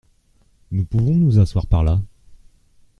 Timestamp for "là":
1.83-2.01